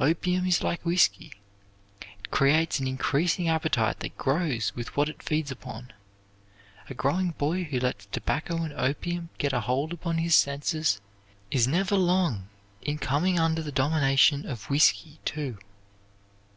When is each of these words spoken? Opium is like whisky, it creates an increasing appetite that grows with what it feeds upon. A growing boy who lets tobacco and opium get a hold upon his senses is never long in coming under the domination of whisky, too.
Opium 0.00 0.44
is 0.44 0.60
like 0.64 0.84
whisky, 0.84 1.32
it 2.00 2.32
creates 2.32 2.80
an 2.80 2.88
increasing 2.88 3.48
appetite 3.48 4.00
that 4.00 4.18
grows 4.18 4.74
with 4.74 4.96
what 4.96 5.08
it 5.08 5.22
feeds 5.22 5.52
upon. 5.52 5.92
A 6.90 6.94
growing 6.94 7.30
boy 7.30 7.62
who 7.62 7.78
lets 7.78 8.06
tobacco 8.06 8.56
and 8.64 8.72
opium 8.72 9.28
get 9.38 9.52
a 9.52 9.60
hold 9.60 9.92
upon 9.92 10.18
his 10.18 10.34
senses 10.34 11.00
is 11.52 11.68
never 11.68 11.94
long 11.94 12.48
in 12.82 12.98
coming 12.98 13.38
under 13.38 13.62
the 13.62 13.70
domination 13.70 14.46
of 14.48 14.68
whisky, 14.68 15.20
too. 15.24 15.58